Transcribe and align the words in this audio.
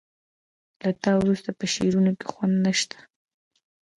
له 0.83 0.91
تا 1.01 1.11
وروسته 1.21 1.49
په 1.59 1.65
شعرونو 1.73 2.11
کې 2.19 2.25
خوند 2.31 2.55
نه 2.65 2.71
شته 2.79 2.99